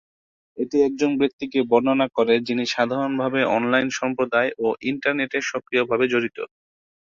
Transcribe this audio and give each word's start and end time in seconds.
এটি 0.57 0.77
একজন 0.81 1.11
ব্যক্তিকে 1.21 1.59
বর্ণনা 1.71 2.07
করে 2.17 2.35
যিনি 2.47 2.63
সাধারণভাবে 2.67 3.39
অনলাইন 3.57 3.87
সম্প্রদায় 3.99 4.49
বা 4.55 4.71
ইন্টারনেটে 4.91 5.39
সক্রিয়ভাবে 5.51 6.05
জড়িত। 6.13 6.37